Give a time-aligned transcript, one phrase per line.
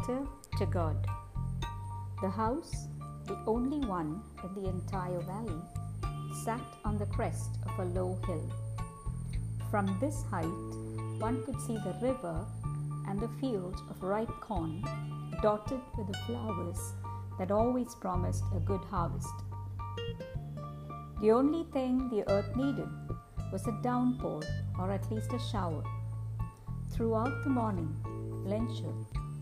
[0.00, 0.26] letter
[0.58, 0.96] to God.
[2.22, 2.88] The house,
[3.26, 5.60] the only one in the entire valley,
[6.44, 8.50] sat on the crest of a low hill.
[9.70, 10.44] From this height,
[11.18, 12.46] one could see the river
[13.08, 14.82] and the field of ripe corn
[15.42, 16.92] dotted with the flowers
[17.38, 19.34] that always promised a good harvest.
[21.20, 22.88] The only thing the earth needed
[23.52, 24.42] was a downpour
[24.78, 25.84] or at least a shower.
[26.90, 27.94] Throughout the morning,
[28.46, 28.94] Lencho,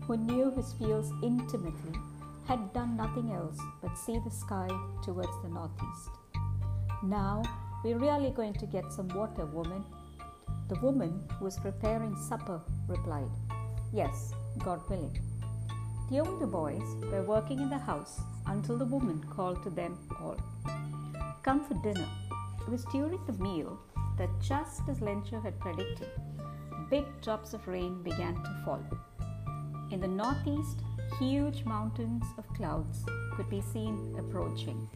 [0.09, 1.93] who knew his fields intimately,
[2.47, 4.67] had done nothing else but see the sky
[5.05, 6.09] towards the northeast.
[7.03, 7.43] Now,
[7.83, 9.85] we're really going to get some water, woman.
[10.67, 13.29] The woman who was preparing supper replied,
[13.93, 15.15] Yes, God willing.
[16.09, 20.41] The older boys were working in the house until the woman called to them all,
[21.43, 22.09] Come for dinner.
[22.61, 23.77] It was during the meal
[24.17, 26.09] that, just as Lencho had predicted,
[26.89, 28.83] big drops of rain began to fall.
[29.91, 30.81] In the northeast,
[31.19, 34.87] huge mountains of clouds could be seen approaching.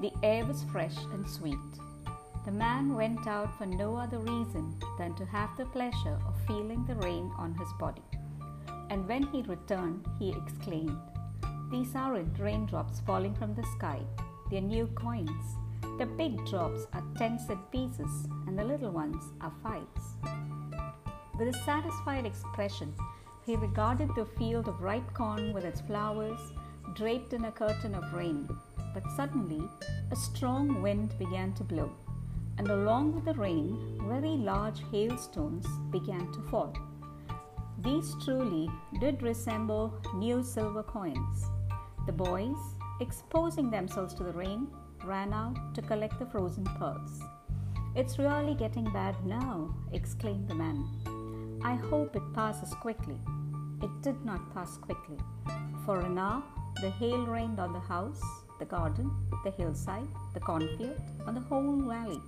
[0.00, 1.58] The air was fresh and sweet.
[2.46, 6.86] The man went out for no other reason than to have the pleasure of feeling
[6.86, 8.02] the rain on his body.
[8.88, 10.96] And when he returned, he exclaimed,
[11.70, 14.00] These aren't raindrops falling from the sky,
[14.50, 15.56] they're new coins.
[15.98, 20.16] The big drops are 10 cent pieces, and the little ones are fives.
[21.38, 22.94] With a satisfied expression,
[23.44, 26.40] he regarded the field of ripe corn with its flowers
[26.94, 28.48] draped in a curtain of rain.
[28.94, 29.68] But suddenly,
[30.10, 31.90] a strong wind began to blow,
[32.58, 36.72] and along with the rain, very large hailstones began to fall.
[37.78, 41.44] These truly did resemble new silver coins.
[42.06, 42.56] The boys,
[43.00, 44.68] exposing themselves to the rain,
[45.04, 47.20] ran out to collect the frozen pearls.
[47.94, 51.60] It's really getting bad now, exclaimed the man.
[51.62, 53.18] I hope it passes quickly.
[53.84, 55.18] It did not pass quickly.
[55.84, 56.42] For an hour,
[56.80, 58.22] the hail rained on the house,
[58.58, 59.10] the garden,
[59.44, 62.22] the hillside, the cornfield, on the whole valley.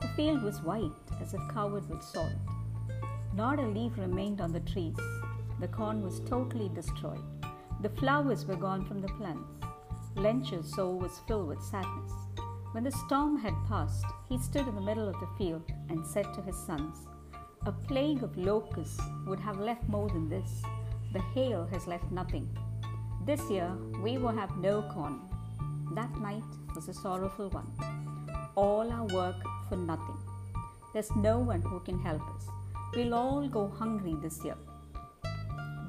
[0.00, 2.30] The field was white as if covered with salt.
[3.34, 4.94] Not a leaf remained on the trees.
[5.58, 7.24] The corn was totally destroyed.
[7.82, 9.50] The flowers were gone from the plants.
[10.14, 12.12] Lencho's soul was filled with sadness.
[12.70, 16.32] When the storm had passed, he stood in the middle of the field and said
[16.34, 17.08] to his sons,
[17.66, 20.62] A plague of locusts would have left more than this.
[21.14, 22.48] The hail has left nothing.
[23.24, 23.70] This year
[24.02, 25.20] we will have no corn.
[25.94, 26.42] That night
[26.74, 27.70] was a sorrowful one.
[28.56, 29.36] All our work
[29.68, 30.18] for nothing.
[30.92, 32.46] There's no one who can help us.
[32.96, 34.56] We'll all go hungry this year.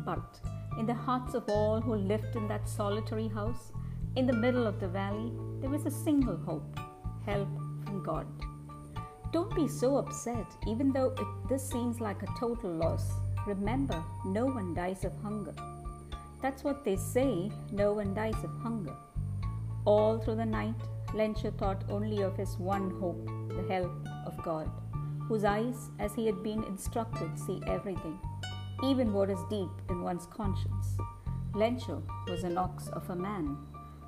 [0.05, 0.39] But
[0.77, 3.71] in the hearts of all who lived in that solitary house,
[4.15, 6.79] in the middle of the valley, there was a single hope
[7.25, 7.49] help
[7.83, 8.27] from God.
[9.33, 13.09] Don't be so upset, even though it, this seems like a total loss.
[13.45, 15.53] Remember, no one dies of hunger.
[16.41, 18.95] That's what they say no one dies of hunger.
[19.85, 20.75] All through the night,
[21.13, 23.91] Lencho thought only of his one hope the help
[24.25, 24.69] of God,
[25.28, 28.19] whose eyes, as he had been instructed, see everything,
[28.84, 30.97] even what is deep in one's conscience.
[31.53, 33.57] Lencho was an ox of a man,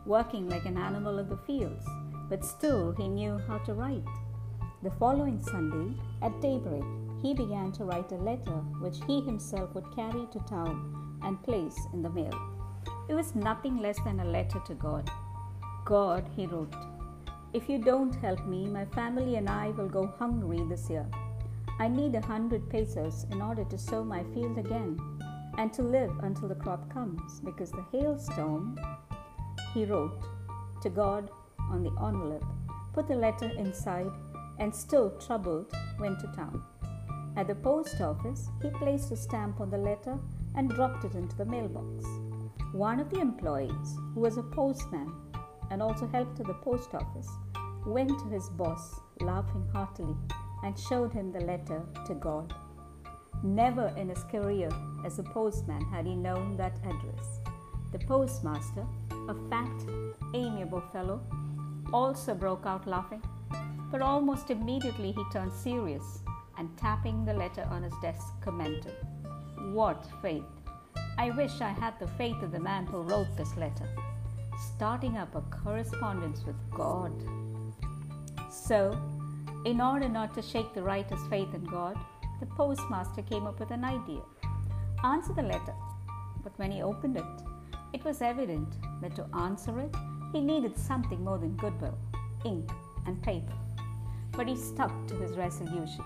[0.05, 1.85] working like an animal in the fields,
[2.27, 4.03] but still he knew how to write.
[4.83, 6.83] The following Sunday, at daybreak,
[7.21, 11.77] he began to write a letter which he himself would carry to town and place
[11.93, 12.33] in the mail.
[13.09, 15.09] It was nothing less than a letter to God.
[15.85, 16.73] God, he wrote,
[17.53, 21.07] if you don't help me, my family and I will go hungry this year.
[21.79, 24.99] I need a hundred pesos in order to sow my field again
[25.57, 28.77] and to live until the crop comes because the hailstorm,
[29.73, 30.21] he wrote
[30.81, 31.31] to God
[31.71, 32.45] on the envelope,
[32.93, 34.11] put the letter inside,
[34.59, 36.63] and still troubled, went to town.
[37.37, 40.17] At the post office, he placed a stamp on the letter
[40.55, 42.03] and dropped it into the mailbox.
[42.71, 45.13] One of the employees, who was a postman
[45.69, 47.29] and also helped at the post office,
[47.85, 50.15] went to his boss, laughing heartily,
[50.63, 52.55] and showed him the letter to God.
[53.43, 54.69] Never in his career
[55.05, 57.39] as a postman had he known that address.
[57.91, 58.83] The postmaster,
[59.29, 59.85] a fat,
[60.33, 61.21] amiable fellow,
[61.93, 63.21] also broke out laughing,
[63.91, 66.23] but almost immediately he turned serious
[66.57, 68.95] and tapping the letter on his desk commented,
[69.71, 70.43] What faith!
[71.17, 73.89] I wish I had the faith of the man who wrote this letter,
[74.75, 77.11] starting up a correspondence with God.
[78.51, 78.99] So,
[79.65, 81.97] in order not to shake the writer's faith in God,
[82.39, 84.21] the postmaster came up with an idea.
[85.03, 85.73] Answer the letter.
[86.43, 87.23] But when he opened it,
[87.93, 89.95] it was evident that to answer it,
[90.31, 91.97] he needed something more than goodwill,
[92.45, 92.69] ink,
[93.05, 93.53] and paper.
[94.31, 96.03] But he stuck to his resolution.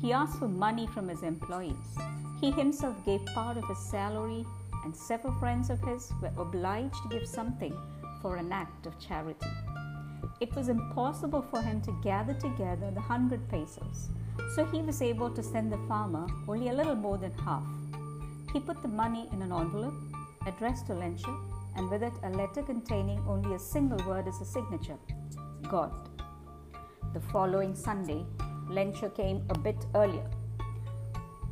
[0.00, 1.98] He asked for money from his employees.
[2.40, 4.46] He himself gave part of his salary
[4.84, 7.76] and several friends of his were obliged to give something
[8.22, 9.46] for an act of charity.
[10.40, 14.08] It was impossible for him to gather together the hundred pesos,
[14.54, 17.64] so he was able to send the farmer only a little more than half.
[18.54, 19.94] He put the money in an envelope
[20.46, 21.36] addressed to Lencho
[21.76, 24.98] and with it a letter containing only a single word as a signature
[25.68, 25.92] God.
[27.12, 28.24] The following Sunday,
[28.70, 30.30] Lencho came a bit earlier,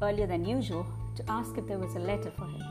[0.03, 0.87] earlier than usual,
[1.17, 2.62] to ask if there was a letter for him.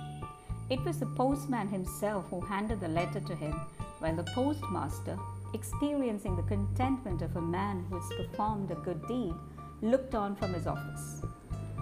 [0.70, 3.52] It was the postman himself who handed the letter to him,
[4.00, 5.18] while the postmaster,
[5.54, 9.34] experiencing the contentment of a man who has performed a good deed,
[9.82, 11.22] looked on from his office.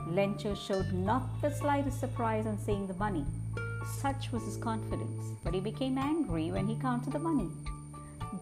[0.09, 3.25] Lencho showed not the slightest surprise on seeing the money.
[4.01, 7.49] Such was his confidence, but he became angry when he counted the money.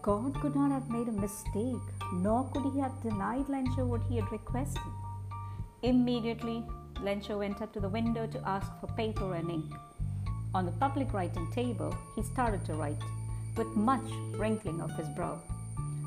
[0.02, 1.82] God could not have made a mistake,
[2.12, 4.82] nor could he have denied Lencho what he had requested.
[5.82, 6.64] Immediately,
[7.02, 9.72] Lencho went up to the window to ask for paper and ink.
[10.54, 13.02] On the public writing table, he started to write,
[13.56, 15.40] with much wrinkling of his brow,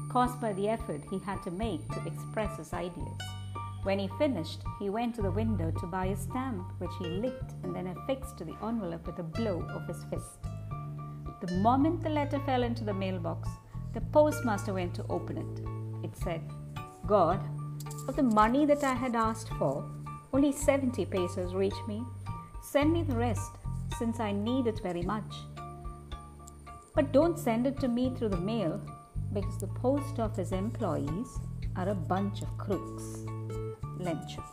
[0.09, 3.21] caused by the effort he had to make to express his ideas.
[3.83, 7.53] When he finished, he went to the window to buy a stamp, which he licked
[7.63, 10.39] and then affixed to the envelope with a blow of his fist.
[11.39, 13.47] The moment the letter fell into the mailbox,
[13.93, 16.05] the postmaster went to open it.
[16.05, 16.41] It said,
[17.05, 17.39] God,
[18.07, 19.89] of the money that I had asked for,
[20.33, 22.03] only 70 pesos reached me.
[22.61, 23.51] Send me the rest,
[23.97, 25.35] since I need it very much.
[26.93, 28.81] But don't send it to me through the mail,
[29.33, 31.39] because the post office employees
[31.75, 33.03] are a bunch of crooks.
[33.99, 34.43] Lencho.